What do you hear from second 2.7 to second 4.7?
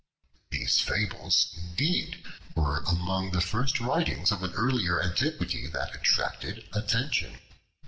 among the first writings of an